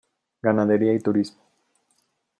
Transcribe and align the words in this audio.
Ganadería 0.41 0.95
y 0.95 0.99
turismo. 0.99 1.43